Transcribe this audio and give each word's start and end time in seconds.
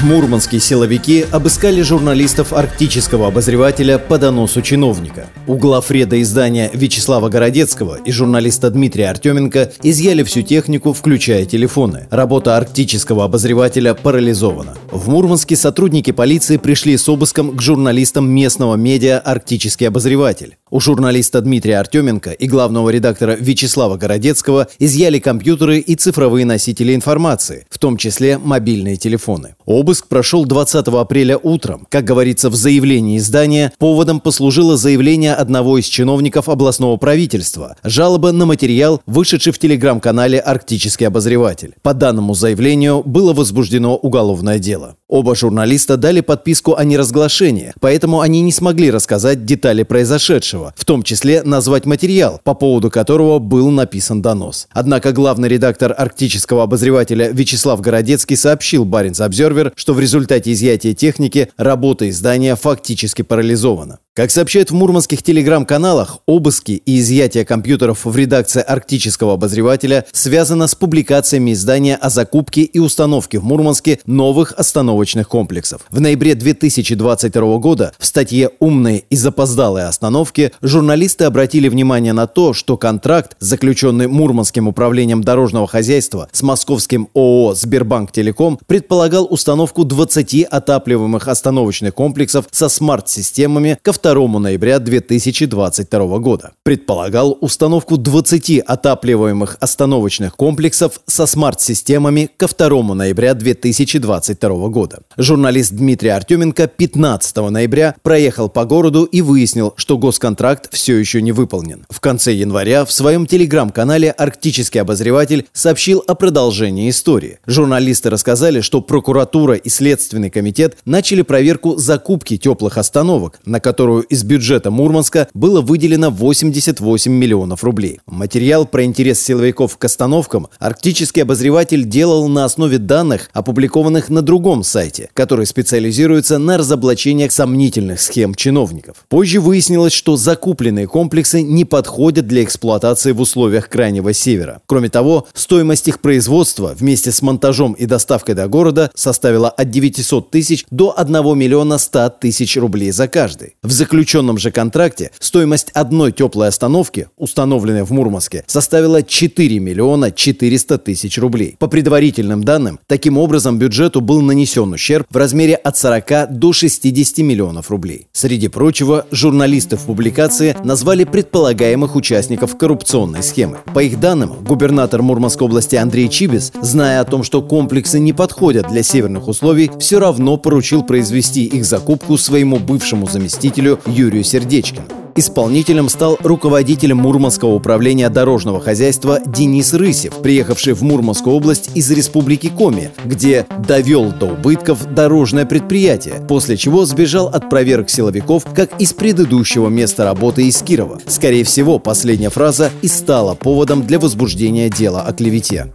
В 0.00 0.04
Мурманске 0.04 0.58
силовики 0.60 1.26
обыскали 1.30 1.82
журналистов 1.82 2.54
арктического 2.54 3.26
обозревателя 3.26 3.98
по 3.98 4.16
доносу 4.16 4.62
чиновника. 4.62 5.26
У 5.46 5.56
главреда 5.56 6.22
издания 6.22 6.70
Вячеслава 6.72 7.28
Городецкого 7.28 7.98
и 8.02 8.10
журналиста 8.10 8.70
Дмитрия 8.70 9.10
Артеменко 9.10 9.72
изъяли 9.82 10.22
всю 10.22 10.40
технику, 10.40 10.94
включая 10.94 11.44
телефоны. 11.44 12.08
Работа 12.10 12.56
арктического 12.56 13.24
обозревателя 13.24 13.92
парализована. 13.92 14.74
В 14.90 15.10
Мурманске 15.10 15.54
сотрудники 15.54 16.12
полиции 16.12 16.56
пришли 16.56 16.96
с 16.96 17.06
обыском 17.06 17.54
к 17.54 17.60
журналистам 17.60 18.26
местного 18.26 18.76
медиа 18.76 19.18
«Арктический 19.18 19.86
обозреватель». 19.86 20.56
У 20.70 20.80
журналиста 20.80 21.40
Дмитрия 21.42 21.78
Артеменко 21.78 22.30
и 22.30 22.46
главного 22.46 22.88
редактора 22.90 23.36
Вячеслава 23.38 23.96
Городецкого 23.96 24.68
изъяли 24.78 25.18
компьютеры 25.18 25.78
и 25.78 25.94
цифровые 25.96 26.46
носители 26.46 26.94
информации, 26.94 27.66
в 27.68 27.78
том 27.78 27.96
числе 27.96 28.38
мобильные 28.38 28.96
телефоны. 28.96 29.56
Обыск 29.66 29.89
прошел 30.08 30.44
20 30.44 30.88
апреля 30.88 31.36
утром. 31.36 31.86
Как 31.88 32.04
говорится 32.04 32.50
в 32.50 32.54
заявлении 32.54 33.18
издания, 33.18 33.72
поводом 33.78 34.20
послужило 34.20 34.76
заявление 34.76 35.34
одного 35.34 35.78
из 35.78 35.86
чиновников 35.86 36.48
областного 36.48 36.96
правительства, 36.96 37.76
жалоба 37.84 38.32
на 38.32 38.46
материал, 38.46 39.00
вышедший 39.06 39.52
в 39.52 39.58
телеграм-канале 39.58 40.38
«Арктический 40.38 41.06
обозреватель». 41.06 41.74
По 41.82 41.94
данному 41.94 42.34
заявлению 42.34 43.02
было 43.04 43.32
возбуждено 43.32 43.96
уголовное 43.96 44.58
дело. 44.58 44.96
Оба 45.08 45.34
журналиста 45.34 45.96
дали 45.96 46.20
подписку 46.20 46.76
о 46.76 46.84
неразглашении, 46.84 47.72
поэтому 47.80 48.20
они 48.20 48.42
не 48.42 48.52
смогли 48.52 48.92
рассказать 48.92 49.44
детали 49.44 49.82
произошедшего, 49.82 50.72
в 50.76 50.84
том 50.84 51.02
числе 51.02 51.42
назвать 51.42 51.84
материал, 51.84 52.40
по 52.44 52.54
поводу 52.54 52.90
которого 52.90 53.40
был 53.40 53.70
написан 53.70 54.22
донос. 54.22 54.68
Однако 54.70 55.10
главный 55.12 55.48
редактор 55.48 55.92
арктического 55.96 56.62
обозревателя 56.62 57.30
Вячеслав 57.32 57.80
Городецкий 57.80 58.36
сообщил 58.36 58.84
Баринс 58.84 59.20
Обзервер, 59.20 59.72
что 59.80 59.94
в 59.94 60.00
результате 60.00 60.52
изъятия 60.52 60.92
техники 60.92 61.48
работа 61.56 62.06
издания 62.10 62.54
фактически 62.54 63.22
парализована. 63.22 63.98
Как 64.12 64.32
сообщают 64.32 64.72
в 64.72 64.74
мурманских 64.74 65.22
телеграм-каналах, 65.22 66.18
обыски 66.26 66.72
и 66.84 66.98
изъятие 66.98 67.44
компьютеров 67.44 68.04
в 68.04 68.16
редакции 68.16 68.60
арктического 68.60 69.34
обозревателя 69.34 70.04
связано 70.10 70.66
с 70.66 70.74
публикациями 70.74 71.52
издания 71.52 71.94
о 71.94 72.10
закупке 72.10 72.62
и 72.62 72.80
установке 72.80 73.38
в 73.38 73.44
Мурманске 73.44 74.00
новых 74.06 74.52
остановочных 74.56 75.28
комплексов. 75.28 75.82
В 75.90 76.00
ноябре 76.00 76.34
2022 76.34 77.58
года 77.58 77.92
в 78.00 78.04
статье 78.04 78.50
«Умные 78.58 79.04
и 79.10 79.14
запоздалые 79.14 79.86
остановки» 79.86 80.50
журналисты 80.60 81.26
обратили 81.26 81.68
внимание 81.68 82.12
на 82.12 82.26
то, 82.26 82.52
что 82.52 82.76
контракт, 82.76 83.36
заключенный 83.38 84.08
Мурманским 84.08 84.66
управлением 84.66 85.22
дорожного 85.22 85.68
хозяйства 85.68 86.28
с 86.32 86.42
московским 86.42 87.08
ООО 87.14 87.54
«Сбербанк 87.54 88.10
Телеком», 88.10 88.58
предполагал 88.66 89.28
установку 89.30 89.84
20 89.84 90.42
отапливаемых 90.50 91.28
остановочных 91.28 91.94
комплексов 91.94 92.46
со 92.50 92.68
смарт-системами 92.68 93.78
ко 93.80 94.00
2 94.14 94.40
ноября 94.40 94.80
2022 94.80 96.18
года. 96.18 96.50
Предполагал 96.64 97.38
установку 97.40 97.96
20 97.96 98.58
отапливаемых 98.58 99.56
остановочных 99.60 100.34
комплексов 100.34 101.00
со 101.06 101.26
смарт-системами 101.26 102.28
ко 102.36 102.48
2 102.48 102.94
ноября 102.94 103.34
2022 103.34 104.68
года. 104.68 105.02
Журналист 105.16 105.74
Дмитрий 105.74 106.08
Артеменко 106.08 106.66
15 106.66 107.36
ноября 107.50 107.94
проехал 108.02 108.48
по 108.48 108.64
городу 108.64 109.04
и 109.04 109.22
выяснил, 109.22 109.74
что 109.76 109.96
госконтракт 109.96 110.74
все 110.74 110.96
еще 110.96 111.22
не 111.22 111.30
выполнен. 111.30 111.86
В 111.88 112.00
конце 112.00 112.32
января 112.32 112.84
в 112.84 112.90
своем 112.90 113.26
телеграм-канале 113.26 114.10
«Арктический 114.10 114.80
обозреватель» 114.80 115.46
сообщил 115.52 116.02
о 116.04 116.16
продолжении 116.16 116.90
истории. 116.90 117.38
Журналисты 117.46 118.10
рассказали, 118.10 118.60
что 118.60 118.80
прокуратура 118.80 119.54
и 119.54 119.68
Следственный 119.68 120.30
комитет 120.30 120.78
начали 120.84 121.22
проверку 121.22 121.76
закупки 121.76 122.36
теплых 122.36 122.76
остановок, 122.76 123.38
на 123.44 123.60
которую 123.60 123.89
которую 123.90 124.04
из 124.04 124.22
бюджета 124.22 124.70
Мурманска 124.70 125.26
было 125.34 125.60
выделено 125.60 126.10
88 126.10 127.10
миллионов 127.10 127.64
рублей. 127.64 127.98
Материал 128.06 128.64
про 128.64 128.84
интерес 128.84 129.20
силовиков 129.20 129.76
к 129.78 129.84
остановкам 129.84 130.46
арктический 130.60 131.22
обозреватель 131.22 131.84
делал 131.84 132.28
на 132.28 132.44
основе 132.44 132.78
данных, 132.78 133.30
опубликованных 133.32 134.08
на 134.08 134.22
другом 134.22 134.62
сайте, 134.62 135.10
который 135.12 135.44
специализируется 135.44 136.38
на 136.38 136.56
разоблачениях 136.56 137.32
сомнительных 137.32 138.00
схем 138.00 138.36
чиновников. 138.36 138.98
Позже 139.08 139.40
выяснилось, 139.40 139.92
что 139.92 140.16
закупленные 140.16 140.86
комплексы 140.86 141.42
не 141.42 141.64
подходят 141.64 142.28
для 142.28 142.44
эксплуатации 142.44 143.10
в 143.10 143.20
условиях 143.20 143.68
Крайнего 143.68 144.12
Севера. 144.12 144.60
Кроме 144.66 144.88
того, 144.88 145.26
стоимость 145.34 145.88
их 145.88 145.98
производства 146.00 146.76
вместе 146.78 147.10
с 147.10 147.22
монтажом 147.22 147.72
и 147.72 147.86
доставкой 147.86 148.36
до 148.36 148.46
города 148.46 148.92
составила 148.94 149.50
от 149.50 149.68
900 149.70 150.30
тысяч 150.30 150.64
до 150.70 150.94
1 150.96 151.36
миллиона 151.36 151.78
100 151.78 152.10
тысяч 152.20 152.56
рублей 152.56 152.92
за 152.92 153.08
каждый. 153.08 153.56
В 153.64 153.79
заключенном 153.80 154.36
же 154.36 154.50
контракте 154.50 155.10
стоимость 155.20 155.70
одной 155.72 156.12
теплой 156.12 156.48
остановки, 156.48 157.08
установленной 157.16 157.82
в 157.82 157.90
Мурманске, 157.92 158.44
составила 158.46 159.02
4 159.02 159.58
миллиона 159.58 160.12
400 160.12 160.76
тысяч 160.76 161.16
рублей. 161.16 161.56
По 161.58 161.66
предварительным 161.66 162.44
данным, 162.44 162.78
таким 162.86 163.16
образом 163.16 163.58
бюджету 163.58 164.02
был 164.02 164.20
нанесен 164.20 164.70
ущерб 164.70 165.06
в 165.08 165.16
размере 165.16 165.54
от 165.54 165.78
40 165.78 166.38
до 166.38 166.52
60 166.52 167.18
миллионов 167.24 167.70
рублей. 167.70 168.06
Среди 168.12 168.48
прочего, 168.48 169.06
журналисты 169.10 169.78
в 169.78 169.86
публикации 169.86 170.54
назвали 170.62 171.04
предполагаемых 171.04 171.96
участников 171.96 172.58
коррупционной 172.58 173.22
схемы. 173.22 173.60
По 173.72 173.82
их 173.82 173.98
данным, 173.98 174.44
губернатор 174.44 175.00
Мурманской 175.00 175.46
области 175.46 175.76
Андрей 175.76 176.10
Чибис, 176.10 176.52
зная 176.60 177.00
о 177.00 177.06
том, 177.06 177.22
что 177.22 177.40
комплексы 177.40 177.98
не 177.98 178.12
подходят 178.12 178.68
для 178.68 178.82
северных 178.82 179.26
условий, 179.26 179.70
все 179.80 179.98
равно 179.98 180.36
поручил 180.36 180.82
произвести 180.82 181.46
их 181.46 181.64
закупку 181.64 182.18
своему 182.18 182.58
бывшему 182.58 183.08
заместителю 183.08 183.69
руководителю 183.70 183.80
Юрию 183.86 184.24
Сердечкину. 184.24 184.84
Исполнителем 185.16 185.88
стал 185.88 186.18
руководитель 186.22 186.94
Мурманского 186.94 187.50
управления 187.50 188.08
дорожного 188.08 188.60
хозяйства 188.60 189.18
Денис 189.26 189.74
Рысев, 189.74 190.14
приехавший 190.22 190.72
в 190.72 190.82
Мурманскую 190.82 191.34
область 191.34 191.70
из 191.74 191.90
Республики 191.90 192.48
Коми, 192.48 192.90
где 193.04 193.44
довел 193.66 194.12
до 194.12 194.26
убытков 194.26 194.94
дорожное 194.94 195.44
предприятие, 195.44 196.24
после 196.28 196.56
чего 196.56 196.86
сбежал 196.86 197.26
от 197.26 197.50
проверок 197.50 197.90
силовиков, 197.90 198.44
как 198.54 198.80
из 198.80 198.92
предыдущего 198.92 199.68
места 199.68 200.04
работы 200.04 200.46
из 200.46 200.62
Кирова. 200.62 201.00
Скорее 201.06 201.44
всего, 201.44 201.78
последняя 201.78 202.30
фраза 202.30 202.70
и 202.80 202.88
стала 202.88 203.34
поводом 203.34 203.86
для 203.86 203.98
возбуждения 203.98 204.70
дела 204.70 205.02
о 205.02 205.12
клевете. 205.12 205.72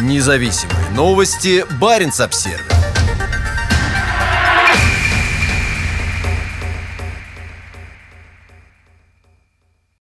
Независимые 0.00 0.90
новости. 0.94 1.64
Барин 1.80 2.12
обсервис 2.20 2.77